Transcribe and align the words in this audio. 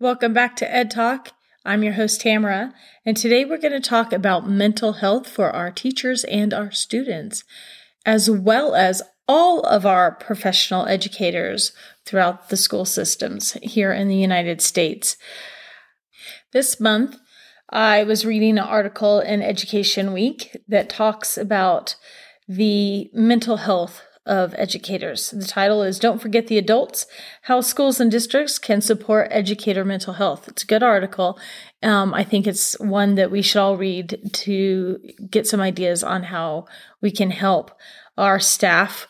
Welcome 0.00 0.32
back 0.32 0.56
to 0.56 0.74
Ed 0.74 0.90
Talk. 0.90 1.32
I'm 1.64 1.82
your 1.82 1.92
host, 1.92 2.22
Tamyra, 2.22 2.72
and 3.04 3.16
today 3.16 3.44
we're 3.44 3.58
going 3.58 3.72
to 3.72 3.80
talk 3.80 4.14
about 4.14 4.48
mental 4.48 4.94
health 4.94 5.28
for 5.28 5.50
our 5.50 5.70
teachers 5.70 6.24
and 6.24 6.54
our 6.54 6.70
students, 6.70 7.44
as 8.06 8.30
well 8.30 8.74
as 8.74 9.02
all 9.28 9.60
of 9.60 9.84
our 9.84 10.10
professional 10.10 10.86
educators 10.86 11.72
throughout 12.06 12.48
the 12.48 12.56
school 12.56 12.86
systems 12.86 13.52
here 13.62 13.92
in 13.92 14.08
the 14.08 14.16
United 14.16 14.62
States. 14.62 15.18
This 16.52 16.80
month, 16.80 17.18
I 17.70 18.02
was 18.02 18.26
reading 18.26 18.58
an 18.58 18.64
article 18.64 19.20
in 19.20 19.42
Education 19.42 20.12
Week 20.12 20.56
that 20.66 20.90
talks 20.90 21.38
about 21.38 21.94
the 22.48 23.08
mental 23.14 23.58
health 23.58 24.02
of 24.26 24.54
educators. 24.58 25.30
The 25.30 25.46
title 25.46 25.82
is 25.82 26.00
Don't 26.00 26.20
Forget 26.20 26.48
the 26.48 26.58
Adults 26.58 27.06
How 27.42 27.60
Schools 27.60 28.00
and 28.00 28.10
Districts 28.10 28.58
Can 28.58 28.80
Support 28.80 29.28
Educator 29.30 29.84
Mental 29.84 30.14
Health. 30.14 30.48
It's 30.48 30.64
a 30.64 30.66
good 30.66 30.82
article. 30.82 31.38
Um, 31.80 32.12
I 32.12 32.24
think 32.24 32.48
it's 32.48 32.78
one 32.80 33.14
that 33.14 33.30
we 33.30 33.40
should 33.40 33.60
all 33.60 33.76
read 33.76 34.30
to 34.32 34.98
get 35.30 35.46
some 35.46 35.60
ideas 35.60 36.02
on 36.02 36.24
how 36.24 36.66
we 37.00 37.12
can 37.12 37.30
help 37.30 37.70
our 38.18 38.40
staff 38.40 39.06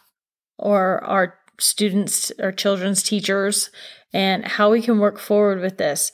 or 0.59 1.03
our 1.05 1.39
students 1.59 2.31
or 2.39 2.53
children's 2.53 3.03
teachers 3.03 3.71
and 4.13 4.45
how 4.45 4.71
we 4.71 4.83
can 4.83 4.99
work 4.99 5.19
forward 5.19 5.61
with 5.61 5.79
this. 5.79 6.13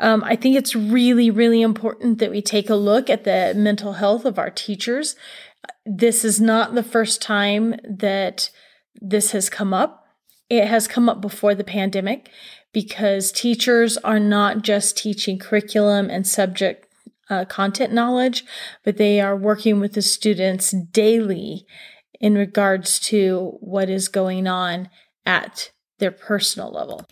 Um, 0.00 0.24
I 0.24 0.34
think 0.34 0.56
it's 0.56 0.74
really, 0.74 1.30
really 1.30 1.62
important 1.62 2.18
that 2.18 2.30
we 2.30 2.42
take 2.42 2.68
a 2.68 2.74
look 2.74 3.08
at 3.08 3.24
the 3.24 3.52
mental 3.56 3.94
health 3.94 4.24
of 4.24 4.38
our 4.38 4.50
teachers 4.50 5.14
this 5.86 6.24
is 6.24 6.40
not 6.40 6.74
the 6.74 6.82
first 6.82 7.20
time 7.20 7.74
that 7.84 8.50
this 9.00 9.32
has 9.32 9.50
come 9.50 9.74
up. 9.74 10.06
It 10.48 10.66
has 10.66 10.88
come 10.88 11.08
up 11.08 11.20
before 11.20 11.54
the 11.54 11.64
pandemic 11.64 12.30
because 12.72 13.32
teachers 13.32 13.96
are 13.98 14.20
not 14.20 14.62
just 14.62 14.96
teaching 14.96 15.38
curriculum 15.38 16.10
and 16.10 16.26
subject 16.26 16.86
uh, 17.30 17.44
content 17.46 17.92
knowledge, 17.92 18.44
but 18.82 18.96
they 18.96 19.20
are 19.20 19.36
working 19.36 19.80
with 19.80 19.94
the 19.94 20.02
students 20.02 20.70
daily 20.70 21.66
in 22.20 22.34
regards 22.34 22.98
to 22.98 23.56
what 23.60 23.88
is 23.88 24.08
going 24.08 24.46
on 24.46 24.88
at 25.24 25.70
their 25.98 26.10
personal 26.10 26.70
level. 26.70 27.06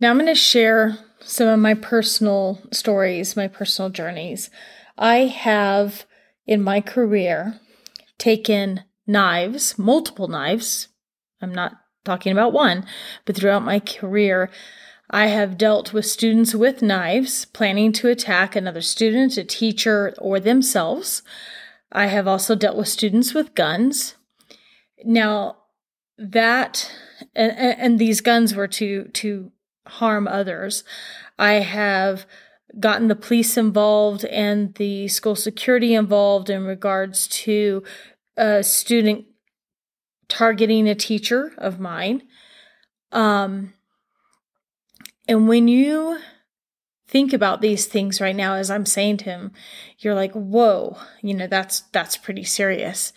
Now, 0.00 0.10
I'm 0.10 0.16
going 0.16 0.26
to 0.26 0.34
share 0.34 0.98
some 1.20 1.48
of 1.48 1.58
my 1.58 1.74
personal 1.74 2.60
stories, 2.72 3.36
my 3.36 3.48
personal 3.48 3.90
journeys. 3.90 4.50
I 4.96 5.26
have 5.26 6.04
in 6.46 6.62
my 6.62 6.80
career 6.80 7.60
taken 8.18 8.84
knives, 9.06 9.78
multiple 9.78 10.28
knives. 10.28 10.88
I'm 11.40 11.54
not 11.54 11.72
talking 12.04 12.32
about 12.32 12.52
one, 12.52 12.84
but 13.24 13.36
throughout 13.36 13.64
my 13.64 13.80
career, 13.80 14.50
I 15.10 15.26
have 15.26 15.58
dealt 15.58 15.92
with 15.92 16.04
students 16.06 16.54
with 16.54 16.82
knives 16.82 17.46
planning 17.46 17.92
to 17.94 18.08
attack 18.08 18.54
another 18.54 18.82
student, 18.82 19.36
a 19.36 19.44
teacher, 19.44 20.14
or 20.18 20.38
themselves. 20.38 21.22
I 21.90 22.06
have 22.06 22.28
also 22.28 22.54
dealt 22.54 22.76
with 22.76 22.88
students 22.88 23.32
with 23.32 23.54
guns. 23.54 24.16
Now, 25.04 25.56
that 26.18 26.92
and, 27.34 27.52
and 27.52 27.98
these 27.98 28.20
guns 28.20 28.54
were 28.54 28.66
to 28.68 29.04
to 29.04 29.52
harm 29.88 30.28
others. 30.28 30.84
I 31.38 31.54
have 31.54 32.26
gotten 32.78 33.08
the 33.08 33.16
police 33.16 33.56
involved 33.56 34.24
and 34.26 34.74
the 34.74 35.08
school 35.08 35.34
security 35.34 35.94
involved 35.94 36.50
in 36.50 36.64
regards 36.64 37.26
to 37.28 37.82
a 38.36 38.62
student 38.62 39.24
targeting 40.28 40.88
a 40.88 40.94
teacher 40.94 41.52
of 41.58 41.80
mine. 41.80 42.22
Um, 43.12 43.72
and 45.26 45.48
when 45.48 45.68
you 45.68 46.18
think 47.06 47.32
about 47.32 47.62
these 47.62 47.86
things 47.86 48.20
right 48.20 48.36
now, 48.36 48.54
as 48.54 48.70
I'm 48.70 48.86
saying 48.86 49.18
to 49.18 49.24
him, 49.24 49.52
you're 49.98 50.14
like, 50.14 50.32
whoa, 50.32 50.98
you 51.22 51.34
know, 51.34 51.46
that's, 51.46 51.80
that's 51.92 52.18
pretty 52.18 52.44
serious. 52.44 53.12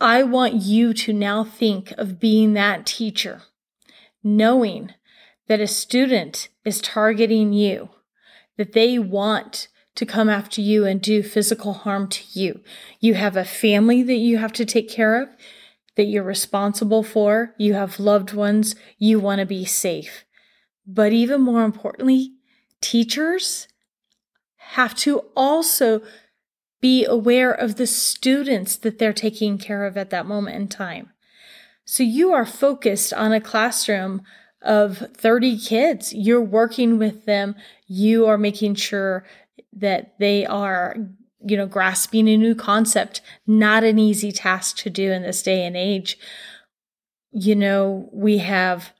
I 0.00 0.22
want 0.22 0.54
you 0.54 0.94
to 0.94 1.12
now 1.12 1.44
think 1.44 1.92
of 1.92 2.18
being 2.18 2.54
that 2.54 2.86
teacher, 2.86 3.42
knowing 4.24 4.94
that 5.48 5.60
a 5.60 5.66
student 5.66 6.48
is 6.64 6.80
targeting 6.80 7.52
you 7.52 7.90
that 8.56 8.72
they 8.72 8.98
want 8.98 9.68
to 9.94 10.06
come 10.06 10.28
after 10.28 10.60
you 10.60 10.86
and 10.86 11.00
do 11.00 11.22
physical 11.22 11.72
harm 11.72 12.08
to 12.08 12.22
you. 12.38 12.60
You 13.00 13.14
have 13.14 13.36
a 13.36 13.44
family 13.44 14.02
that 14.02 14.14
you 14.14 14.38
have 14.38 14.52
to 14.54 14.64
take 14.64 14.88
care 14.88 15.20
of, 15.20 15.28
that 15.96 16.04
you're 16.04 16.22
responsible 16.22 17.02
for. 17.02 17.54
You 17.58 17.74
have 17.74 18.00
loved 18.00 18.32
ones. 18.32 18.74
You 18.98 19.20
want 19.20 19.40
to 19.40 19.46
be 19.46 19.64
safe. 19.64 20.24
But 20.86 21.12
even 21.12 21.42
more 21.42 21.64
importantly, 21.64 22.32
teachers 22.80 23.68
have 24.56 24.94
to 24.96 25.18
also 25.36 26.02
be 26.80 27.04
aware 27.04 27.52
of 27.52 27.76
the 27.76 27.86
students 27.86 28.76
that 28.76 28.98
they're 28.98 29.12
taking 29.12 29.58
care 29.58 29.84
of 29.84 29.96
at 29.96 30.10
that 30.10 30.26
moment 30.26 30.56
in 30.56 30.68
time. 30.68 31.10
So 31.84 32.02
you 32.02 32.32
are 32.32 32.46
focused 32.46 33.12
on 33.12 33.32
a 33.32 33.40
classroom 33.40 34.22
of 34.62 34.98
30 35.16 35.58
kids. 35.58 36.12
You're 36.12 36.42
working 36.42 36.98
with 36.98 37.24
them. 37.24 37.54
You 37.86 38.26
are 38.26 38.38
making 38.38 38.76
sure 38.76 39.24
that 39.72 40.18
they 40.18 40.46
are, 40.46 40.96
you 41.44 41.56
know, 41.56 41.66
grasping 41.66 42.28
a 42.28 42.36
new 42.36 42.54
concept. 42.54 43.20
Not 43.46 43.84
an 43.84 43.98
easy 43.98 44.32
task 44.32 44.76
to 44.78 44.90
do 44.90 45.10
in 45.10 45.22
this 45.22 45.42
day 45.42 45.64
and 45.66 45.76
age. 45.76 46.18
You 47.32 47.56
know, 47.56 48.08
we 48.12 48.38
have 48.38 48.92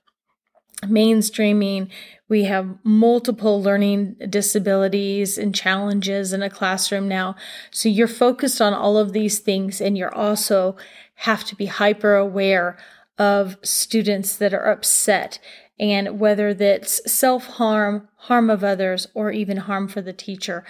mainstreaming, 0.82 1.90
we 2.28 2.44
have 2.44 2.78
multiple 2.82 3.62
learning 3.62 4.16
disabilities 4.28 5.38
and 5.38 5.54
challenges 5.54 6.32
in 6.32 6.42
a 6.42 6.50
classroom 6.50 7.06
now. 7.06 7.36
So 7.70 7.88
you're 7.88 8.08
focused 8.08 8.60
on 8.60 8.72
all 8.72 8.96
of 8.96 9.12
these 9.12 9.38
things 9.38 9.80
and 9.80 9.96
you're 9.96 10.14
also 10.14 10.76
have 11.16 11.44
to 11.44 11.54
be 11.54 11.66
hyper 11.66 12.16
aware 12.16 12.78
of 13.18 13.56
students 13.62 14.36
that 14.36 14.54
are 14.54 14.70
upset 14.70 15.38
and 15.78 16.20
whether 16.20 16.54
that's 16.54 17.00
self 17.10 17.46
harm, 17.46 18.08
harm 18.16 18.50
of 18.50 18.62
others, 18.62 19.06
or 19.14 19.32
even 19.32 19.56
harm 19.58 19.88
for 19.88 20.00
the 20.00 20.12
teacher. 20.12 20.64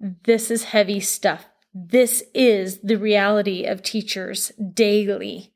This 0.00 0.50
is 0.50 0.64
heavy 0.64 1.00
stuff. 1.00 1.46
This 1.74 2.24
is 2.34 2.80
the 2.80 2.96
reality 2.96 3.64
of 3.64 3.82
teachers 3.82 4.52
daily. 4.72 5.52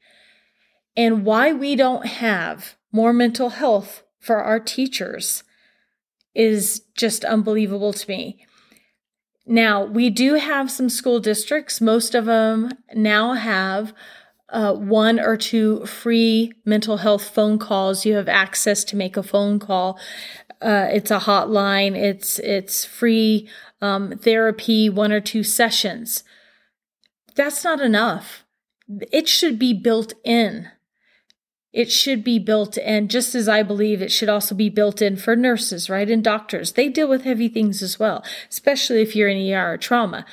And 0.96 1.24
why 1.24 1.52
we 1.52 1.74
don't 1.74 2.06
have 2.06 2.76
more 2.92 3.12
mental 3.12 3.50
health 3.50 4.02
for 4.20 4.42
our 4.42 4.60
teachers 4.60 5.42
is 6.34 6.82
just 6.96 7.24
unbelievable 7.24 7.92
to 7.92 8.08
me. 8.08 8.46
Now, 9.46 9.84
we 9.84 10.08
do 10.08 10.34
have 10.34 10.70
some 10.70 10.88
school 10.88 11.20
districts, 11.20 11.80
most 11.80 12.14
of 12.14 12.24
them 12.24 12.70
now 12.94 13.34
have 13.34 13.92
uh, 14.50 14.74
one 14.74 15.18
or 15.18 15.36
two 15.36 15.84
free 15.86 16.52
mental 16.64 16.98
health 16.98 17.28
phone 17.30 17.58
calls. 17.58 18.04
You 18.04 18.14
have 18.14 18.28
access 18.28 18.84
to 18.84 18.96
make 18.96 19.16
a 19.16 19.22
phone 19.22 19.58
call. 19.58 19.98
Uh, 20.60 20.88
it's 20.90 21.10
a 21.10 21.20
hotline. 21.20 21.96
It's 21.96 22.38
it's 22.38 22.84
free 22.84 23.48
um, 23.80 24.18
therapy, 24.18 24.88
one 24.88 25.12
or 25.12 25.20
two 25.20 25.42
sessions. 25.42 26.24
That's 27.34 27.64
not 27.64 27.80
enough. 27.80 28.44
It 29.10 29.28
should 29.28 29.58
be 29.58 29.72
built 29.72 30.14
in. 30.24 30.68
It 31.72 31.90
should 31.90 32.22
be 32.22 32.38
built 32.38 32.78
in, 32.78 33.08
just 33.08 33.34
as 33.34 33.48
I 33.48 33.64
believe 33.64 34.00
it 34.00 34.12
should 34.12 34.28
also 34.28 34.54
be 34.54 34.68
built 34.68 35.02
in 35.02 35.16
for 35.16 35.34
nurses, 35.34 35.90
right? 35.90 36.08
And 36.08 36.22
doctors. 36.22 36.72
They 36.72 36.88
deal 36.88 37.08
with 37.08 37.24
heavy 37.24 37.48
things 37.48 37.82
as 37.82 37.98
well, 37.98 38.24
especially 38.48 39.02
if 39.02 39.16
you're 39.16 39.28
in 39.28 39.52
ER 39.52 39.76
trauma. 39.76 40.24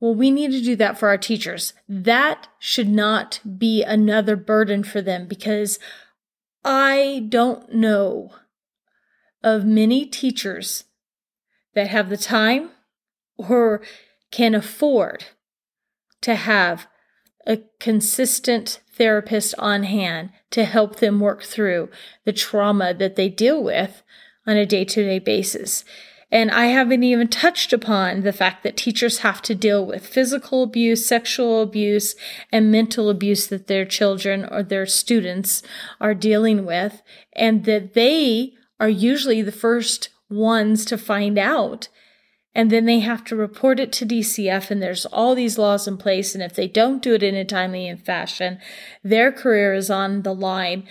Well, 0.00 0.14
we 0.14 0.30
need 0.30 0.50
to 0.52 0.60
do 0.60 0.76
that 0.76 0.98
for 0.98 1.08
our 1.08 1.18
teachers. 1.18 1.72
That 1.88 2.48
should 2.58 2.88
not 2.88 3.40
be 3.58 3.82
another 3.82 4.36
burden 4.36 4.84
for 4.84 5.00
them 5.00 5.26
because 5.26 5.78
I 6.64 7.26
don't 7.28 7.72
know 7.72 8.32
of 9.42 9.64
many 9.64 10.04
teachers 10.04 10.84
that 11.74 11.88
have 11.88 12.08
the 12.08 12.16
time 12.16 12.70
or 13.38 13.80
can 14.30 14.54
afford 14.54 15.24
to 16.22 16.34
have 16.34 16.88
a 17.46 17.62
consistent 17.78 18.80
therapist 18.92 19.54
on 19.58 19.84
hand 19.84 20.30
to 20.50 20.64
help 20.64 20.96
them 20.96 21.20
work 21.20 21.42
through 21.42 21.88
the 22.24 22.32
trauma 22.32 22.92
that 22.92 23.16
they 23.16 23.28
deal 23.28 23.62
with 23.62 24.02
on 24.46 24.56
a 24.56 24.66
day 24.66 24.84
to 24.84 25.04
day 25.04 25.18
basis. 25.18 25.84
And 26.30 26.50
I 26.50 26.66
haven't 26.66 27.04
even 27.04 27.28
touched 27.28 27.72
upon 27.72 28.22
the 28.22 28.32
fact 28.32 28.64
that 28.64 28.76
teachers 28.76 29.18
have 29.18 29.40
to 29.42 29.54
deal 29.54 29.86
with 29.86 30.06
physical 30.06 30.64
abuse, 30.64 31.06
sexual 31.06 31.62
abuse, 31.62 32.16
and 32.50 32.72
mental 32.72 33.08
abuse 33.08 33.46
that 33.46 33.68
their 33.68 33.84
children 33.84 34.44
or 34.50 34.62
their 34.62 34.86
students 34.86 35.62
are 36.00 36.14
dealing 36.14 36.66
with, 36.66 37.00
and 37.32 37.64
that 37.64 37.94
they 37.94 38.54
are 38.80 38.88
usually 38.88 39.40
the 39.40 39.52
first 39.52 40.08
ones 40.28 40.84
to 40.86 40.98
find 40.98 41.38
out. 41.38 41.88
and 42.56 42.70
then 42.70 42.86
they 42.86 43.00
have 43.00 43.22
to 43.22 43.36
report 43.36 43.78
it 43.78 43.92
to 43.92 44.06
DCF 44.06 44.70
and 44.70 44.82
there's 44.82 45.04
all 45.06 45.34
these 45.34 45.58
laws 45.58 45.86
in 45.86 45.98
place 45.98 46.34
and 46.34 46.42
if 46.42 46.54
they 46.54 46.66
don't 46.66 47.02
do 47.02 47.12
it 47.12 47.22
in 47.22 47.34
a 47.34 47.44
timely 47.44 47.94
fashion 47.96 48.58
their 49.04 49.30
career 49.30 49.74
is 49.74 49.90
on 49.90 50.22
the 50.22 50.34
line 50.34 50.88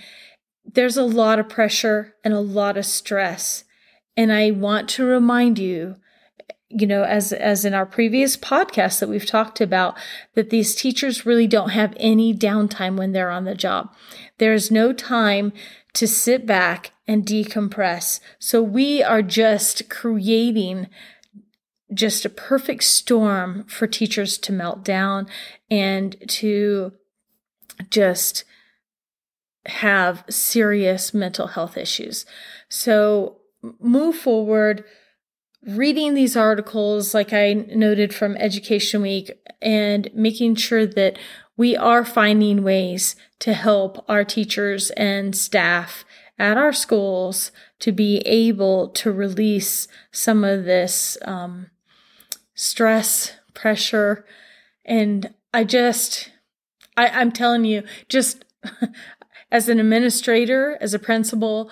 there's 0.64 0.96
a 0.96 1.02
lot 1.02 1.40
of 1.40 1.48
pressure 1.48 2.14
and 2.24 2.32
a 2.32 2.40
lot 2.40 2.76
of 2.76 2.86
stress 2.86 3.64
and 4.16 4.32
I 4.32 4.50
want 4.50 4.88
to 4.90 5.04
remind 5.04 5.58
you 5.58 5.96
you 6.68 6.86
know 6.86 7.04
as 7.04 7.32
as 7.32 7.64
in 7.64 7.74
our 7.74 7.86
previous 7.86 8.36
podcast 8.36 8.98
that 8.98 9.08
we've 9.08 9.26
talked 9.26 9.60
about 9.60 9.96
that 10.34 10.50
these 10.50 10.74
teachers 10.74 11.24
really 11.24 11.46
don't 11.46 11.70
have 11.70 11.94
any 11.96 12.34
downtime 12.34 12.96
when 12.96 13.12
they're 13.12 13.30
on 13.30 13.44
the 13.44 13.54
job 13.54 13.94
there's 14.38 14.70
no 14.70 14.92
time 14.92 15.52
to 15.92 16.08
sit 16.08 16.44
back 16.44 16.90
and 17.06 17.24
decompress 17.24 18.18
so 18.40 18.60
we 18.60 19.00
are 19.00 19.22
just 19.22 19.88
creating 19.88 20.88
just 21.94 22.24
a 22.24 22.30
perfect 22.30 22.82
storm 22.82 23.64
for 23.64 23.86
teachers 23.86 24.38
to 24.38 24.52
melt 24.52 24.84
down 24.84 25.26
and 25.70 26.16
to 26.28 26.92
just 27.90 28.44
have 29.66 30.24
serious 30.28 31.12
mental 31.12 31.48
health 31.48 31.76
issues. 31.76 32.26
So 32.68 33.38
move 33.80 34.16
forward 34.16 34.84
reading 35.66 36.14
these 36.14 36.36
articles 36.36 37.12
like 37.12 37.32
I 37.32 37.52
noted 37.52 38.14
from 38.14 38.36
Education 38.36 39.02
Week 39.02 39.32
and 39.60 40.08
making 40.14 40.54
sure 40.56 40.86
that 40.86 41.18
we 41.56 41.76
are 41.76 42.04
finding 42.04 42.62
ways 42.62 43.16
to 43.40 43.54
help 43.54 44.04
our 44.08 44.24
teachers 44.24 44.90
and 44.90 45.36
staff 45.36 46.04
at 46.38 46.56
our 46.56 46.72
schools 46.72 47.50
to 47.80 47.92
be 47.92 48.18
able 48.18 48.88
to 48.90 49.10
release 49.10 49.88
some 50.12 50.44
of 50.44 50.64
this 50.64 51.16
um, 51.24 51.70
stress, 52.54 53.32
pressure. 53.54 54.24
And 54.84 55.34
I 55.52 55.64
just, 55.64 56.30
I, 56.96 57.08
I'm 57.08 57.32
telling 57.32 57.64
you, 57.64 57.82
just 58.08 58.44
as 59.50 59.68
an 59.68 59.80
administrator, 59.80 60.76
as 60.80 60.94
a 60.94 60.98
principal, 60.98 61.70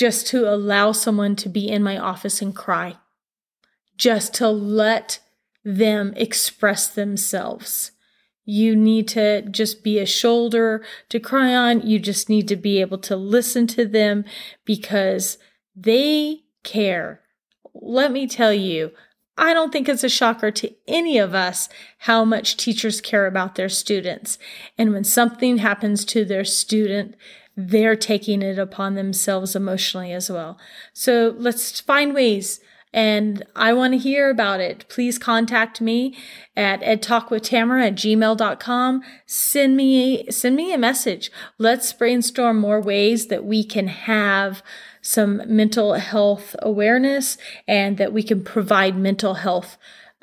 just 0.00 0.26
to 0.26 0.50
allow 0.50 0.92
someone 0.92 1.36
to 1.36 1.46
be 1.46 1.68
in 1.68 1.82
my 1.82 1.98
office 1.98 2.40
and 2.40 2.56
cry, 2.56 2.96
just 3.98 4.32
to 4.32 4.48
let 4.48 5.20
them 5.62 6.14
express 6.16 6.86
themselves. 6.86 7.90
You 8.46 8.74
need 8.74 9.08
to 9.08 9.42
just 9.42 9.84
be 9.84 9.98
a 9.98 10.06
shoulder 10.06 10.82
to 11.10 11.20
cry 11.20 11.54
on. 11.54 11.86
You 11.86 11.98
just 11.98 12.30
need 12.30 12.48
to 12.48 12.56
be 12.56 12.80
able 12.80 12.96
to 12.96 13.14
listen 13.14 13.66
to 13.66 13.84
them 13.84 14.24
because 14.64 15.36
they 15.76 16.44
care. 16.62 17.20
Let 17.74 18.10
me 18.10 18.26
tell 18.26 18.54
you, 18.54 18.92
I 19.36 19.52
don't 19.52 19.70
think 19.70 19.86
it's 19.86 20.02
a 20.02 20.08
shocker 20.08 20.50
to 20.50 20.74
any 20.88 21.18
of 21.18 21.34
us 21.34 21.68
how 21.98 22.24
much 22.24 22.56
teachers 22.56 23.02
care 23.02 23.26
about 23.26 23.56
their 23.56 23.68
students. 23.68 24.38
And 24.78 24.94
when 24.94 25.04
something 25.04 25.58
happens 25.58 26.06
to 26.06 26.24
their 26.24 26.46
student, 26.46 27.16
they're 27.56 27.96
taking 27.96 28.42
it 28.42 28.58
upon 28.58 28.94
themselves 28.94 29.56
emotionally 29.56 30.12
as 30.12 30.30
well. 30.30 30.58
So 30.92 31.34
let's 31.38 31.80
find 31.80 32.14
ways. 32.14 32.60
And 32.92 33.44
I 33.54 33.72
want 33.72 33.92
to 33.92 33.98
hear 33.98 34.30
about 34.30 34.60
it. 34.60 34.84
Please 34.88 35.16
contact 35.16 35.80
me 35.80 36.16
at 36.56 36.80
edtalkwithtamyra 36.80 37.86
at 37.86 37.94
gmail.com. 37.94 39.02
Send 39.26 39.76
me, 39.76 40.28
send 40.30 40.56
me 40.56 40.72
a 40.72 40.78
message. 40.78 41.30
Let's 41.58 41.92
brainstorm 41.92 42.58
more 42.58 42.80
ways 42.80 43.28
that 43.28 43.44
we 43.44 43.62
can 43.62 43.86
have 43.86 44.62
some 45.02 45.42
mental 45.46 45.94
health 45.94 46.56
awareness 46.60 47.38
and 47.68 47.96
that 47.98 48.12
we 48.12 48.22
can 48.22 48.42
provide 48.42 48.96
mental 48.96 49.34
health 49.34 49.78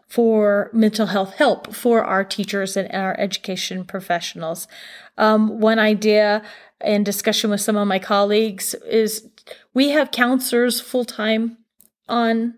for 0.08 0.70
mental 0.74 1.08
health 1.08 1.36
help 1.36 1.74
for 1.74 2.04
our 2.04 2.24
teachers 2.24 2.78
and 2.78 2.90
our 2.94 3.18
education 3.20 3.84
professionals. 3.84 4.68
Um, 5.18 5.60
one 5.60 5.80
idea 5.80 6.44
and 6.82 7.06
discussion 7.06 7.50
with 7.50 7.62
some 7.62 7.76
of 7.76 7.88
my 7.88 8.00
colleagues 8.00 8.74
is 8.86 9.28
we 9.74 9.90
have 9.90 10.12
counselors 10.12 10.80
full 10.80 11.06
time 11.06 11.58
on 12.08 12.56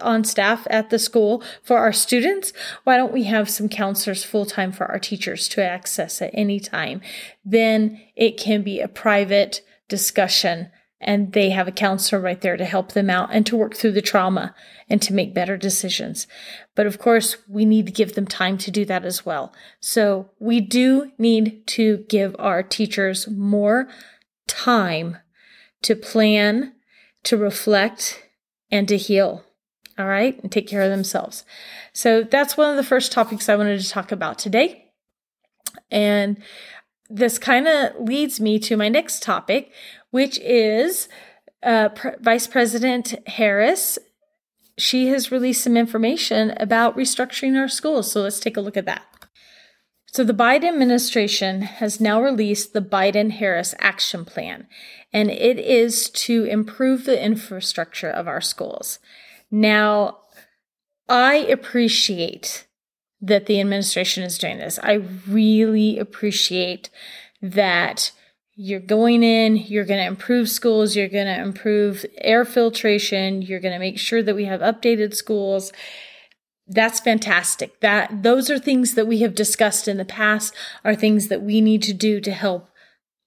on 0.00 0.22
staff 0.22 0.68
at 0.70 0.90
the 0.90 0.98
school 1.00 1.42
for 1.64 1.78
our 1.78 1.92
students. 1.92 2.52
Why 2.84 2.96
don't 2.96 3.12
we 3.12 3.24
have 3.24 3.50
some 3.50 3.68
counselors 3.68 4.22
full 4.22 4.46
time 4.46 4.70
for 4.70 4.86
our 4.86 5.00
teachers 5.00 5.48
to 5.48 5.64
access 5.64 6.22
at 6.22 6.30
any 6.32 6.60
time? 6.60 7.00
Then 7.44 8.00
it 8.14 8.36
can 8.36 8.62
be 8.62 8.80
a 8.80 8.86
private 8.86 9.62
discussion 9.88 10.70
and 11.00 11.32
they 11.32 11.50
have 11.50 11.66
a 11.66 11.72
counselor 11.72 12.20
right 12.20 12.40
there 12.40 12.56
to 12.56 12.64
help 12.64 12.92
them 12.92 13.08
out 13.08 13.30
and 13.32 13.46
to 13.46 13.56
work 13.56 13.74
through 13.74 13.92
the 13.92 14.02
trauma 14.02 14.54
and 14.88 15.00
to 15.00 15.14
make 15.14 15.34
better 15.34 15.56
decisions. 15.56 16.26
But 16.74 16.86
of 16.86 16.98
course, 16.98 17.36
we 17.48 17.64
need 17.64 17.86
to 17.86 17.92
give 17.92 18.14
them 18.14 18.26
time 18.26 18.58
to 18.58 18.70
do 18.70 18.84
that 18.84 19.04
as 19.04 19.24
well. 19.24 19.52
So 19.80 20.30
we 20.38 20.60
do 20.60 21.12
need 21.16 21.66
to 21.68 22.04
give 22.08 22.36
our 22.38 22.62
teachers 22.62 23.28
more 23.28 23.88
time 24.46 25.16
to 25.82 25.96
plan, 25.96 26.74
to 27.24 27.36
reflect, 27.36 28.22
and 28.70 28.86
to 28.88 28.98
heal. 28.98 29.44
All 29.98 30.06
right, 30.06 30.40
and 30.42 30.50
take 30.50 30.66
care 30.66 30.82
of 30.82 30.90
themselves. 30.90 31.44
So 31.92 32.22
that's 32.22 32.56
one 32.56 32.70
of 32.70 32.76
the 32.76 32.82
first 32.82 33.12
topics 33.12 33.48
I 33.48 33.56
wanted 33.56 33.80
to 33.80 33.88
talk 33.88 34.12
about 34.12 34.38
today. 34.38 34.86
And 35.90 36.42
this 37.10 37.38
kind 37.38 37.66
of 37.66 38.00
leads 38.00 38.40
me 38.40 38.58
to 38.60 38.76
my 38.76 38.88
next 38.88 39.22
topic, 39.22 39.72
which 40.10 40.38
is 40.38 41.08
uh, 41.62 41.88
Vice 42.20 42.46
President 42.46 43.14
Harris. 43.28 43.98
She 44.78 45.08
has 45.08 45.32
released 45.32 45.64
some 45.64 45.76
information 45.76 46.54
about 46.56 46.96
restructuring 46.96 47.58
our 47.58 47.68
schools. 47.68 48.10
So 48.10 48.22
let's 48.22 48.40
take 48.40 48.56
a 48.56 48.60
look 48.62 48.76
at 48.76 48.86
that. 48.86 49.02
So, 50.12 50.24
the 50.24 50.34
Biden 50.34 50.64
administration 50.64 51.62
has 51.62 52.00
now 52.00 52.20
released 52.20 52.72
the 52.72 52.80
Biden 52.80 53.30
Harris 53.30 53.76
Action 53.78 54.24
Plan, 54.24 54.66
and 55.12 55.30
it 55.30 55.56
is 55.56 56.10
to 56.10 56.44
improve 56.46 57.04
the 57.04 57.22
infrastructure 57.24 58.10
of 58.10 58.26
our 58.26 58.40
schools. 58.40 58.98
Now, 59.52 60.18
I 61.08 61.34
appreciate 61.36 62.66
that 63.20 63.46
the 63.46 63.60
administration 63.60 64.22
is 64.22 64.38
doing 64.38 64.58
this. 64.58 64.78
I 64.82 64.94
really 65.28 65.98
appreciate 65.98 66.90
that 67.42 68.12
you're 68.54 68.80
going 68.80 69.22
in, 69.22 69.56
you're 69.56 69.84
going 69.84 70.00
to 70.00 70.06
improve 70.06 70.48
schools, 70.48 70.94
you're 70.94 71.08
going 71.08 71.26
to 71.26 71.40
improve 71.40 72.04
air 72.18 72.44
filtration, 72.44 73.42
you're 73.42 73.60
going 73.60 73.72
to 73.72 73.78
make 73.78 73.98
sure 73.98 74.22
that 74.22 74.34
we 74.34 74.44
have 74.44 74.60
updated 74.60 75.14
schools. 75.14 75.72
That's 76.66 77.00
fantastic. 77.00 77.80
That 77.80 78.22
those 78.22 78.50
are 78.50 78.58
things 78.58 78.94
that 78.94 79.06
we 79.06 79.20
have 79.20 79.34
discussed 79.34 79.88
in 79.88 79.96
the 79.96 80.04
past 80.04 80.54
are 80.84 80.94
things 80.94 81.28
that 81.28 81.42
we 81.42 81.60
need 81.60 81.82
to 81.84 81.94
do 81.94 82.20
to 82.20 82.32
help 82.32 82.68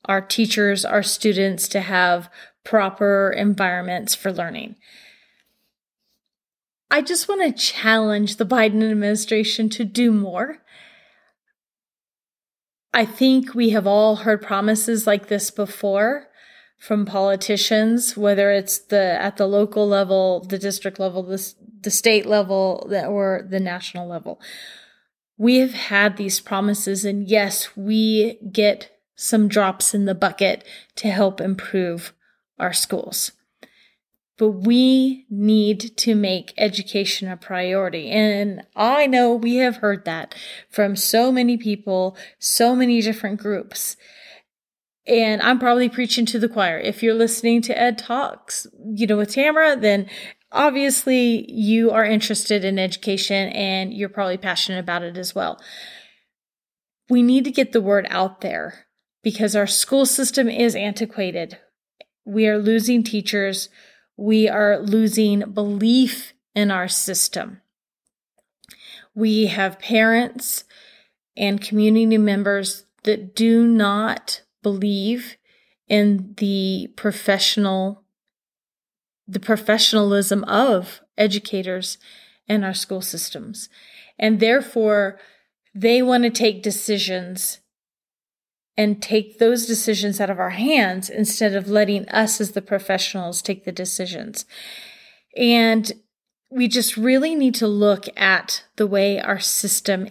our 0.05 0.21
teachers, 0.21 0.85
our 0.85 1.03
students 1.03 1.67
to 1.69 1.81
have 1.81 2.29
proper 2.63 3.33
environments 3.35 4.15
for 4.15 4.31
learning. 4.31 4.75
I 6.89 7.01
just 7.01 7.27
want 7.27 7.41
to 7.41 7.63
challenge 7.63 8.35
the 8.37 8.45
Biden 8.45 8.89
administration 8.89 9.69
to 9.69 9.83
do 9.83 10.11
more. 10.11 10.59
I 12.93 13.05
think 13.05 13.55
we 13.55 13.71
have 13.71 13.87
all 13.87 14.17
heard 14.17 14.41
promises 14.41 15.07
like 15.07 15.27
this 15.27 15.49
before 15.49 16.27
from 16.77 17.05
politicians, 17.05 18.15
whether 18.15 18.51
it's 18.51 18.77
the 18.77 19.17
at 19.19 19.37
the 19.37 19.47
local 19.47 19.87
level, 19.87 20.45
the 20.47 20.59
district 20.59 20.99
level, 20.99 21.23
the, 21.23 21.53
the 21.81 21.89
state 21.89 22.25
level, 22.25 22.87
or 23.07 23.47
the 23.49 23.59
national 23.59 24.07
level. 24.07 24.39
We 25.37 25.57
have 25.59 25.73
had 25.73 26.17
these 26.17 26.39
promises, 26.39 27.05
and 27.05 27.27
yes, 27.27 27.75
we 27.75 28.37
get 28.51 28.91
some 29.15 29.47
drops 29.47 29.93
in 29.93 30.05
the 30.05 30.13
bucket 30.13 30.63
to 30.97 31.09
help 31.09 31.41
improve 31.41 32.13
our 32.59 32.73
schools. 32.73 33.31
But 34.37 34.49
we 34.49 35.25
need 35.29 35.95
to 35.97 36.15
make 36.15 36.53
education 36.57 37.29
a 37.29 37.37
priority. 37.37 38.09
And 38.09 38.63
I 38.75 39.05
know 39.05 39.35
we 39.35 39.57
have 39.57 39.77
heard 39.77 40.05
that 40.05 40.33
from 40.69 40.95
so 40.95 41.31
many 41.31 41.55
people, 41.55 42.17
so 42.39 42.75
many 42.75 43.01
different 43.01 43.39
groups. 43.39 43.95
And 45.05 45.41
I'm 45.41 45.59
probably 45.59 45.89
preaching 45.89 46.25
to 46.27 46.39
the 46.39 46.49
choir. 46.49 46.79
If 46.79 47.03
you're 47.03 47.13
listening 47.13 47.61
to 47.63 47.77
Ed 47.77 47.97
Talks, 47.97 48.65
you 48.95 49.05
know, 49.05 49.17
with 49.17 49.35
Tamyra, 49.35 49.79
then 49.79 50.09
obviously 50.51 51.51
you 51.51 51.91
are 51.91 52.05
interested 52.05 52.63
in 52.63 52.79
education 52.79 53.49
and 53.49 53.93
you're 53.93 54.09
probably 54.09 54.37
passionate 54.37 54.79
about 54.79 55.03
it 55.03 55.17
as 55.17 55.35
well. 55.35 55.61
We 57.09 57.21
need 57.21 57.43
to 57.43 57.51
get 57.51 57.73
the 57.73 57.81
word 57.81 58.07
out 58.09 58.41
there 58.41 58.85
because 59.23 59.55
our 59.55 59.67
school 59.67 60.05
system 60.05 60.47
is 60.47 60.75
antiquated. 60.75 61.59
We 62.25 62.47
are 62.47 62.57
losing 62.57 63.03
teachers 63.03 63.69
we 64.17 64.47
are 64.47 64.79
losing 64.79 65.51
belief 65.51 66.33
in 66.55 66.71
our 66.71 66.87
system. 66.87 67.61
We 69.15 69.47
have 69.47 69.79
parents 69.79 70.63
and 71.35 71.61
community 71.61 72.17
members 72.17 72.85
that 73.03 73.35
do 73.35 73.67
not 73.67 74.41
believe 74.61 75.37
in 75.87 76.33
the 76.37 76.91
professional 76.95 78.03
the 79.25 79.39
professionalism 79.39 80.43
of 80.43 81.01
educators 81.17 81.97
in 82.47 82.61
our 82.61 82.73
school 82.73 83.01
systems. 83.01 83.69
And 84.19 84.41
therefore, 84.41 85.17
they 85.73 86.01
want 86.01 86.23
to 86.23 86.29
take 86.29 86.61
decisions 86.61 87.59
and 88.75 89.01
take 89.01 89.37
those 89.37 89.65
decisions 89.65 90.19
out 90.19 90.29
of 90.29 90.39
our 90.39 90.51
hands 90.51 91.09
instead 91.09 91.55
of 91.55 91.69
letting 91.69 92.07
us 92.09 92.41
as 92.41 92.51
the 92.51 92.61
professionals 92.61 93.41
take 93.41 93.65
the 93.65 93.71
decisions. 93.71 94.45
And 95.37 95.91
we 96.49 96.67
just 96.67 96.97
really 96.97 97.35
need 97.35 97.55
to 97.55 97.67
look 97.67 98.05
at 98.17 98.63
the 98.75 98.87
way 98.87 99.19
our 99.19 99.39
system 99.39 100.09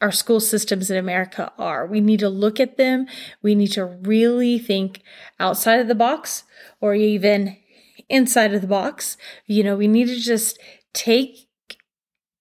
our 0.00 0.12
school 0.12 0.40
systems 0.40 0.90
in 0.90 0.98
America 0.98 1.50
are. 1.56 1.86
We 1.86 1.98
need 1.98 2.20
to 2.20 2.28
look 2.28 2.60
at 2.60 2.76
them. 2.76 3.06
We 3.40 3.54
need 3.54 3.72
to 3.72 3.86
really 3.86 4.58
think 4.58 5.00
outside 5.40 5.80
of 5.80 5.88
the 5.88 5.94
box 5.94 6.44
or 6.78 6.94
even 6.94 7.56
inside 8.10 8.52
of 8.52 8.60
the 8.60 8.66
box. 8.66 9.16
You 9.46 9.64
know, 9.64 9.76
we 9.76 9.88
need 9.88 10.08
to 10.08 10.20
just 10.20 10.58
take 10.92 11.48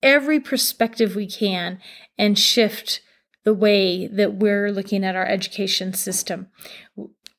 every 0.01 0.41
perspective 0.41 1.15
we 1.15 1.25
can 1.25 1.79
and 2.17 2.37
shift 2.37 2.99
the 3.43 3.53
way 3.53 4.07
that 4.07 4.35
we're 4.35 4.71
looking 4.71 5.03
at 5.03 5.15
our 5.15 5.25
education 5.25 5.93
system. 5.93 6.47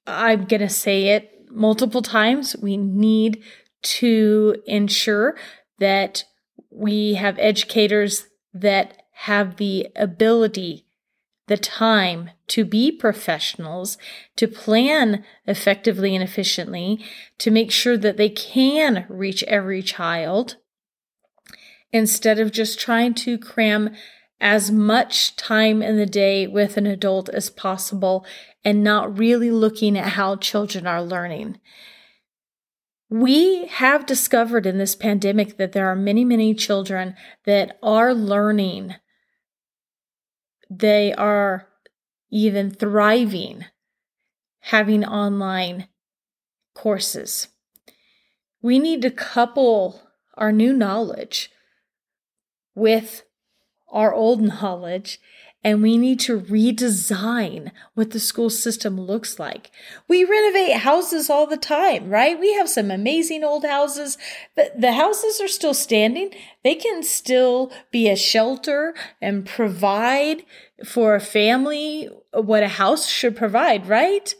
I'm 0.07 0.45
going 0.45 0.61
to 0.61 0.69
say 0.69 1.09
it 1.09 1.47
multiple 1.51 2.03
times. 2.03 2.55
We 2.61 2.77
need 2.77 3.43
to 3.83 4.57
ensure 4.67 5.37
that 5.79 6.25
we 6.71 7.15
have 7.15 7.39
educators 7.39 8.27
that 8.53 9.03
have 9.13 9.57
the 9.57 9.89
ability, 9.97 10.87
the 11.47 11.57
time 11.57 12.31
to 12.49 12.65
be 12.65 12.91
professionals, 12.91 13.97
to 14.37 14.49
plan 14.49 15.25
effectively 15.47 16.15
and 16.15 16.23
efficiently, 16.23 17.05
to 17.39 17.51
make 17.51 17.71
sure 17.71 17.97
that 17.97 18.17
they 18.17 18.29
can 18.29 19.07
reach 19.09 19.43
every 19.45 19.83
child 19.83 20.57
instead 21.93 22.41
of 22.41 22.51
just 22.51 22.79
trying 22.81 23.15
to 23.15 23.39
cram 23.39 23.91
as 24.45 24.71
much 24.71 25.37
time 25.37 25.83
in 25.83 25.97
the 25.97 26.05
day 26.05 26.47
with 26.47 26.77
an 26.77 26.87
adult 26.87 27.31
as 27.31 27.49
possible 27.49 28.27
and 28.63 28.85
not 28.85 29.19
really 29.19 29.51
looking 29.51 29.97
at 29.97 30.13
how 30.13 30.37
children 30.37 30.87
are 30.87 31.03
learning. 31.03 31.59
We 33.09 33.65
have 33.69 34.05
discovered 34.05 34.67
in 34.67 34.77
this 34.77 34.95
pandemic 34.95 35.57
that 35.57 35.73
there 35.73 35.89
are 35.89 35.97
many, 35.97 36.27
many 36.27 36.55
children 36.55 37.17
that 37.47 37.79
are 37.83 38.13
learning 38.13 38.97
they 40.71 41.13
are 41.15 41.69
even 42.31 42.71
thriving 42.71 43.65
having 44.61 45.05
online 45.05 45.89
courses. 46.75 47.49
We 48.63 48.79
need 48.79 49.03
to 49.03 49.11
couple 49.11 50.01
our 50.37 50.51
new 50.51 50.73
knowledge 50.73 51.51
with 52.75 53.25
our 53.95 54.13
old 54.13 54.43
knowledge 54.43 55.19
and 55.65 55.83
we 55.83 55.97
need 55.97 56.21
to 56.21 56.39
redesign 56.39 57.73
what 57.95 58.11
the 58.11 58.21
school 58.21 58.51
system 58.51 59.01
looks 59.01 59.39
like. 59.39 59.71
We 60.07 60.23
renovate 60.23 60.77
houses 60.77 61.31
all 61.31 61.47
the 61.47 61.57
time, 61.57 62.11
right? 62.11 62.39
We 62.39 62.53
have 62.53 62.69
some 62.69 62.91
amazing 62.91 63.43
old 63.43 63.65
houses. 63.65 64.19
but 64.55 64.79
the 64.79 64.93
houses 64.93 65.41
are 65.41 65.49
still 65.49 65.73
standing. 65.73 66.31
They 66.63 66.75
can 66.75 67.03
still 67.03 67.73
be 67.91 68.11
a 68.11 68.17
shelter 68.17 68.95
and 69.23 69.47
provide 69.47 70.45
for 70.85 71.15
a 71.15 71.21
family 71.21 72.11
what 72.33 72.63
a 72.63 72.69
house 72.69 73.09
should 73.09 73.35
provide, 73.35 73.87
right? 73.87 74.35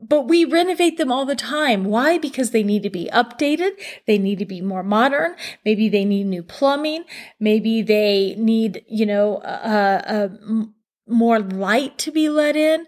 But 0.00 0.28
we 0.28 0.44
renovate 0.44 0.96
them 0.96 1.10
all 1.10 1.24
the 1.24 1.34
time. 1.34 1.84
Why? 1.84 2.18
Because 2.18 2.52
they 2.52 2.62
need 2.62 2.82
to 2.84 2.90
be 2.90 3.10
updated. 3.12 3.72
They 4.06 4.18
need 4.18 4.38
to 4.38 4.46
be 4.46 4.60
more 4.60 4.84
modern. 4.84 5.34
Maybe 5.64 5.88
they 5.88 6.04
need 6.04 6.24
new 6.24 6.42
plumbing. 6.42 7.04
Maybe 7.40 7.82
they 7.82 8.36
need, 8.38 8.84
you 8.88 9.06
know, 9.06 9.38
a, 9.42 10.30
more 11.06 11.40
light 11.40 11.98
to 11.98 12.12
be 12.12 12.28
let 12.28 12.54
in. 12.54 12.86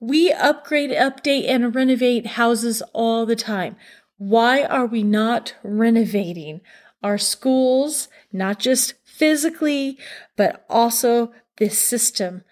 We 0.00 0.30
upgrade, 0.32 0.90
update, 0.90 1.48
and 1.48 1.74
renovate 1.74 2.26
houses 2.26 2.82
all 2.92 3.26
the 3.26 3.36
time. 3.36 3.76
Why 4.18 4.62
are 4.64 4.86
we 4.86 5.02
not 5.02 5.54
renovating 5.64 6.60
our 7.02 7.18
schools, 7.18 8.08
not 8.32 8.60
just 8.60 8.94
physically, 9.04 9.98
but 10.36 10.64
also 10.68 11.32
this 11.58 11.78
system? 11.78 12.44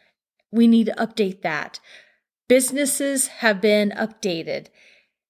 We 0.50 0.66
need 0.66 0.86
to 0.86 0.94
update 0.94 1.42
that 1.42 1.78
businesses 2.50 3.28
have 3.28 3.60
been 3.60 3.92
updated 3.92 4.66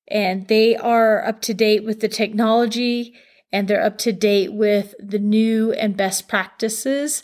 and 0.09 0.49
they 0.49 0.75
are 0.75 1.23
up 1.23 1.43
to 1.43 1.53
date 1.53 1.85
with 1.85 2.01
the 2.01 2.09
technology 2.09 3.13
and 3.53 3.69
they're 3.69 3.85
up 3.85 3.99
to 3.99 4.11
date 4.11 4.55
with 4.55 4.95
the 4.99 5.19
new 5.19 5.71
and 5.73 5.99
best 5.99 6.29
practices. 6.29 7.23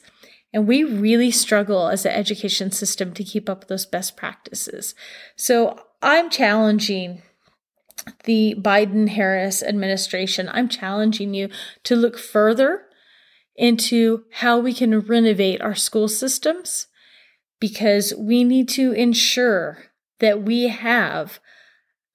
And 0.52 0.68
we 0.68 0.84
really 0.84 1.30
struggle 1.30 1.88
as 1.88 2.04
an 2.04 2.12
education 2.12 2.70
system 2.70 3.14
to 3.14 3.24
keep 3.24 3.48
up 3.48 3.60
with 3.60 3.68
those 3.68 3.86
best 3.86 4.18
practices. 4.18 4.94
So 5.34 5.80
I'm 6.02 6.28
challenging 6.28 7.22
the 8.24 8.54
Biden 8.58 9.08
Harris 9.08 9.62
administration. 9.62 10.50
I'm 10.52 10.68
challenging 10.68 11.32
you 11.32 11.48
to 11.84 11.96
look 11.96 12.18
further 12.18 12.82
into 13.54 14.24
how 14.30 14.58
we 14.58 14.74
can 14.74 15.00
renovate 15.00 15.62
our 15.62 15.74
school 15.74 16.06
systems 16.06 16.86
because 17.60 18.12
we 18.16 18.44
need 18.44 18.68
to 18.70 18.92
ensure 18.92 19.84
that 20.20 20.42
we 20.42 20.68
have 20.68 21.40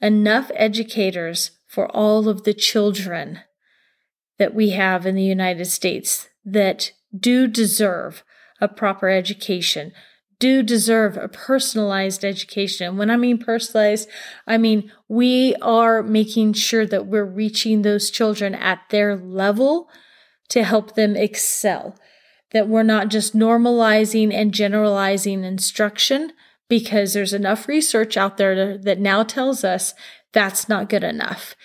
enough 0.02 0.52
educators 0.56 1.52
for 1.68 1.88
all 1.96 2.28
of 2.28 2.44
the 2.44 2.54
children 2.54 3.40
that 4.38 4.54
we 4.54 4.72
have 4.72 5.06
in 5.06 5.16
the 5.16 5.24
United 5.24 5.66
States 5.66 6.28
that 6.44 6.92
do 7.18 7.48
deserve 7.48 8.24
a 8.60 8.68
proper 8.68 9.10
education, 9.10 9.92
do 10.40 10.64
deserve 10.64 11.18
a 11.18 11.28
personalized 11.28 12.26
education. 12.26 12.88
And 12.88 12.98
When 12.98 13.12
I 13.12 13.18
mean 13.18 13.38
personalized, 13.38 14.10
I 14.48 14.58
mean 14.58 14.92
we 15.08 15.56
are 15.62 16.02
making 16.02 16.54
sure 16.54 16.86
that 16.88 17.06
we're 17.06 17.26
reaching 17.26 17.82
those 17.82 18.10
children 18.10 18.56
at 18.56 18.82
their 18.90 19.16
level 19.16 19.90
to 20.50 20.64
help 20.64 20.96
them 20.96 21.16
excel 21.16 21.96
that 22.52 22.68
we're 22.68 22.84
not 22.84 23.10
just 23.10 23.36
normalizing 23.36 24.34
and 24.34 24.54
generalizing 24.54 25.44
instruction 25.44 26.32
because 26.68 27.14
there's 27.14 27.34
enough 27.34 27.68
research 27.68 28.18
out 28.18 28.38
there 28.38 28.56
to, 28.56 28.78
that 28.78 29.00
now 29.00 29.24
tells 29.24 29.64
us 29.64 29.94
that's 30.34 30.70
not 30.70 30.90
good 30.90 31.04
enough. 31.04 31.56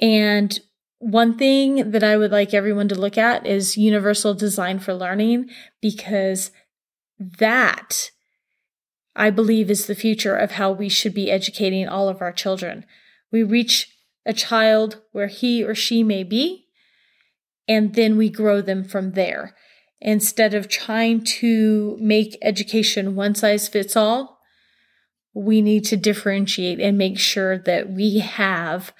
And 0.00 0.58
one 0.98 1.38
thing 1.38 1.92
that 1.92 2.02
I 2.02 2.16
would 2.16 2.32
like 2.32 2.52
everyone 2.52 2.88
to 2.88 2.94
look 2.94 3.16
at 3.16 3.46
is 3.46 3.76
universal 3.76 4.34
design 4.34 4.80
for 4.80 4.94
learning 4.94 5.48
because 5.80 6.50
that 7.18 8.10
I 9.14 9.30
believe 9.30 9.70
is 9.70 9.86
the 9.86 9.94
future 9.94 10.36
of 10.36 10.52
how 10.52 10.72
we 10.72 10.88
should 10.88 11.14
be 11.14 11.30
educating 11.30 11.88
all 11.88 12.08
of 12.08 12.20
our 12.20 12.32
children. 12.32 12.84
We 13.30 13.42
reach 13.42 13.92
a 14.24 14.32
child 14.32 15.00
where 15.12 15.26
he 15.26 15.64
or 15.64 15.74
she 15.74 16.02
may 16.02 16.22
be, 16.22 16.66
and 17.66 17.94
then 17.94 18.16
we 18.16 18.30
grow 18.30 18.60
them 18.60 18.84
from 18.84 19.12
there 19.12 19.54
instead 20.00 20.54
of 20.54 20.68
trying 20.68 21.22
to 21.22 21.96
make 22.00 22.38
education 22.42 23.14
one 23.14 23.34
size 23.34 23.68
fits 23.68 23.96
all, 23.96 24.38
we 25.34 25.60
need 25.60 25.84
to 25.84 25.96
differentiate 25.96 26.80
and 26.80 26.98
make 26.98 27.18
sure 27.18 27.58
that 27.58 27.90
we 27.90 28.18
have 28.18 28.92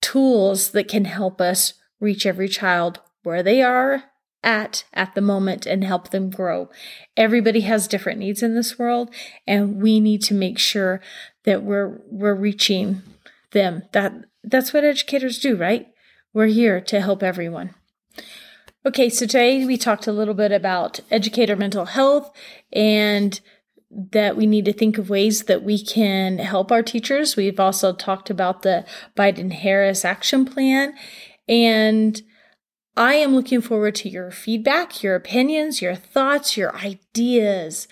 tools 0.00 0.70
that 0.70 0.88
can 0.88 1.04
help 1.04 1.40
us 1.40 1.74
reach 2.00 2.26
every 2.26 2.48
child 2.48 3.00
where 3.22 3.42
they 3.42 3.62
are 3.62 4.04
at 4.42 4.84
at 4.92 5.14
the 5.14 5.20
moment 5.20 5.66
and 5.66 5.82
help 5.82 6.10
them 6.10 6.30
grow. 6.30 6.70
Everybody 7.16 7.60
has 7.62 7.88
different 7.88 8.20
needs 8.20 8.42
in 8.42 8.54
this 8.54 8.78
world 8.78 9.12
and 9.46 9.82
we 9.82 9.98
need 9.98 10.22
to 10.22 10.34
make 10.34 10.58
sure 10.58 11.00
that 11.44 11.62
we're 11.62 12.00
we're 12.10 12.34
reaching 12.34 13.02
them. 13.50 13.82
That 13.92 14.14
that's 14.44 14.72
what 14.72 14.84
educators 14.84 15.40
do, 15.40 15.56
right? 15.56 15.88
We're 16.32 16.46
here 16.46 16.80
to 16.82 17.00
help 17.00 17.22
everyone. 17.22 17.74
Okay, 18.86 19.10
so 19.10 19.26
today 19.26 19.66
we 19.66 19.76
talked 19.76 20.06
a 20.06 20.12
little 20.12 20.32
bit 20.32 20.52
about 20.52 21.00
educator 21.10 21.56
mental 21.56 21.86
health 21.86 22.30
and 22.72 23.40
that 23.90 24.36
we 24.36 24.46
need 24.46 24.64
to 24.66 24.72
think 24.72 24.96
of 24.96 25.10
ways 25.10 25.46
that 25.46 25.64
we 25.64 25.84
can 25.84 26.38
help 26.38 26.70
our 26.70 26.84
teachers. 26.84 27.34
We've 27.34 27.58
also 27.58 27.92
talked 27.92 28.30
about 28.30 28.62
the 28.62 28.86
Biden 29.16 29.52
Harris 29.52 30.04
action 30.04 30.44
plan. 30.44 30.94
And 31.48 32.22
I 32.96 33.14
am 33.14 33.34
looking 33.34 33.60
forward 33.60 33.96
to 33.96 34.08
your 34.08 34.30
feedback, 34.30 35.02
your 35.02 35.16
opinions, 35.16 35.82
your 35.82 35.96
thoughts, 35.96 36.56
your 36.56 36.72
ideas. 36.76 37.88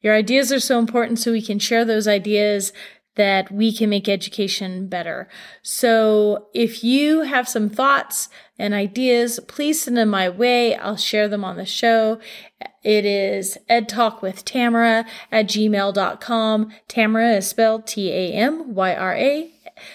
Your 0.00 0.14
ideas 0.14 0.50
are 0.50 0.60
so 0.60 0.78
important 0.78 1.18
so 1.18 1.32
we 1.32 1.42
can 1.42 1.58
share 1.58 1.84
those 1.84 2.08
ideas 2.08 2.72
that 3.18 3.50
we 3.50 3.72
can 3.72 3.90
make 3.90 4.08
education 4.08 4.86
better. 4.86 5.28
So 5.60 6.46
if 6.54 6.82
you 6.82 7.22
have 7.22 7.48
some 7.48 7.68
thoughts 7.68 8.28
and 8.58 8.72
ideas, 8.72 9.40
please 9.48 9.82
send 9.82 9.96
them 9.96 10.08
my 10.08 10.28
way. 10.28 10.76
I'll 10.76 10.96
share 10.96 11.28
them 11.28 11.44
on 11.44 11.56
the 11.56 11.66
show. 11.66 12.20
It 12.82 13.04
is 13.04 13.58
edtalkwithtamyra 13.68 15.04
at 15.32 15.46
gmail.com. 15.46 16.72
Tamyra 16.88 17.36
is 17.36 17.48
spelled 17.48 17.86
T-A-M-Y-R-A. 17.88 19.52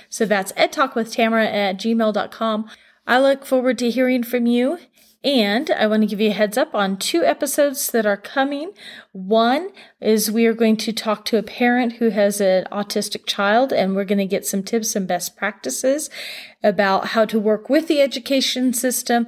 So 0.10 0.25
that's 0.25 0.51
edtalkwithtamyra 0.51 1.46
at 1.46 1.77
gmail.com. 1.77 2.70
I 3.08 3.20
look 3.20 3.46
forward 3.46 3.77
to 3.80 3.89
hearing 3.89 4.24
from 4.24 4.46
you 4.46 4.80
And 5.24 5.72
I 5.72 5.88
want 5.88 6.01
to 6.01 6.08
give 6.08 6.20
you 6.20 6.32
a 6.32 6.34
heads 6.34 6.58
up 6.58 6.75
on 6.75 6.98
two 6.98 7.24
episodes 7.24 7.92
that 7.92 8.06
are 8.06 8.18
coming. 8.18 8.74
One 9.13 9.70
is 10.01 10.30
we 10.30 10.46
are 10.46 10.53
going 10.53 10.75
to 10.77 10.92
talk 10.92 11.24
to 11.25 11.38
a 11.38 11.44
parent 11.44 11.94
who 11.94 12.10
has 12.10 12.42
an 12.42 12.65
autistic 12.72 13.25
child, 13.25 13.72
and 13.72 13.96
we're 13.96 14.03
going 14.03 14.18
to 14.18 14.25
get 14.25 14.46
some 14.46 14.63
tips 14.63 14.98
and 14.98 15.08
best 15.08 15.38
practices 15.38 16.10
about 16.62 17.10
how 17.10 17.24
to 17.25 17.39
work 17.39 17.70
with 17.70 17.88
the 17.88 18.01
education 18.01 18.74
system 18.74 19.27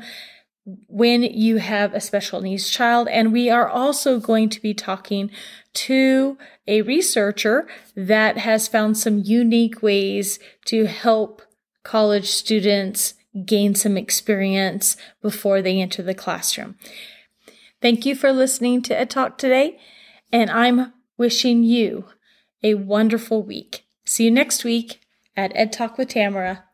when 0.88 1.24
you 1.24 1.58
have 1.58 1.94
a 1.94 2.02
special 2.02 2.42
needs 2.42 2.70
child. 2.70 3.08
And 3.08 3.32
we 3.32 3.50
are 3.50 3.70
also 3.70 4.20
going 4.20 4.50
to 4.50 4.62
be 4.62 4.74
talking 4.74 5.32
to 5.75 6.38
a 6.68 6.82
researcher 6.82 7.68
that 7.96 8.40
has 8.40 8.68
found 8.68 8.98
some 8.98 9.20
unique 9.20 9.82
ways 9.82 10.40
to 10.66 10.86
help 10.86 11.42
college 11.84 12.30
students 12.30 13.14
gain 13.44 13.75
some 13.75 13.98
experience 13.98 14.96
before 15.22 15.62
they 15.62 15.82
enter 15.82 16.04
the 16.04 16.13
classroom. 16.13 16.75
Thank 17.82 18.06
you 18.06 18.15
for 18.15 18.32
listening 18.32 18.82
to 18.84 18.98
Ed 18.98 19.10
Talk 19.10 19.38
today, 19.38 19.80
and 20.32 20.50
I'm 20.50 20.94
wishing 21.18 21.63
you 21.63 22.06
a 22.63 22.75
wonderful 22.75 23.44
week. 23.44 23.86
See 24.06 24.25
you 24.25 24.32
next 24.32 24.63
week 24.63 25.00
at 25.36 25.51
Ed 25.56 25.74
Talk 25.74 25.98
with 25.98 26.10
Tamyra. 26.10 26.65